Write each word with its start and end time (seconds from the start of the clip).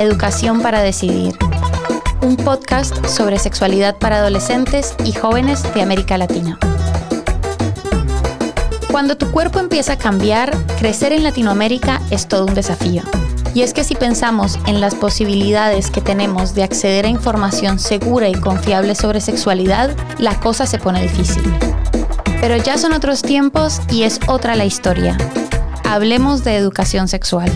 Educación 0.00 0.62
para 0.62 0.80
Decidir, 0.80 1.36
un 2.22 2.36
podcast 2.36 3.04
sobre 3.06 3.38
sexualidad 3.40 3.96
para 3.98 4.18
adolescentes 4.18 4.94
y 5.04 5.12
jóvenes 5.12 5.62
de 5.74 5.82
América 5.82 6.16
Latina. 6.16 6.58
Cuando 8.90 9.16
tu 9.16 9.30
cuerpo 9.32 9.58
empieza 9.58 9.94
a 9.94 9.98
cambiar, 9.98 10.56
crecer 10.78 11.12
en 11.12 11.24
Latinoamérica 11.24 12.00
es 12.10 12.28
todo 12.28 12.46
un 12.46 12.54
desafío. 12.54 13.02
Y 13.54 13.62
es 13.62 13.74
que 13.74 13.82
si 13.82 13.96
pensamos 13.96 14.58
en 14.66 14.80
las 14.80 14.94
posibilidades 14.94 15.90
que 15.90 16.00
tenemos 16.00 16.54
de 16.54 16.62
acceder 16.62 17.04
a 17.04 17.08
información 17.08 17.80
segura 17.80 18.28
y 18.28 18.34
confiable 18.34 18.94
sobre 18.94 19.20
sexualidad, 19.20 19.90
la 20.18 20.38
cosa 20.38 20.64
se 20.66 20.78
pone 20.78 21.02
difícil. 21.02 21.42
Pero 22.40 22.56
ya 22.56 22.78
son 22.78 22.92
otros 22.92 23.22
tiempos 23.22 23.80
y 23.90 24.04
es 24.04 24.20
otra 24.28 24.54
la 24.54 24.64
historia. 24.64 25.18
Hablemos 25.84 26.44
de 26.44 26.56
educación 26.56 27.08
sexual. 27.08 27.50